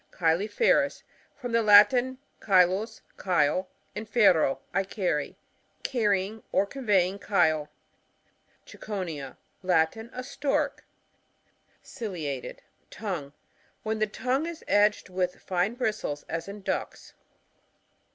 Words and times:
CiiYUFEROos.— 0.13 1.03
From 1.35 1.51
the 1.51 1.61
Latin, 1.61 2.17
cAy 2.43 2.65
/u», 2.65 3.01
chyle, 3.23 3.67
aud/ero, 3.95 4.59
I 4.73 4.83
carry. 4.83 5.37
Carry 5.83 6.25
ing 6.25 6.43
or 6.51 6.65
conveying 6.65 7.19
chyle. 7.19 7.69
CicoNiA.— 8.65 9.37
Latin. 9.71 10.09
A 10.11 10.23
Stork. 10.23 10.85
Ciliated 11.83 12.61
(tongue)— 12.89 13.33
Wht 13.85 13.91
n 13.91 13.99
the 13.99 14.07
tongue 14.07 14.47
is 14.47 14.63
edged 14.67 15.09
with 15.09 15.39
fine 15.39 15.75
bristles, 15.75 16.23
as 16.27 16.47
in 16.47 16.63
ducks. 16.63 17.13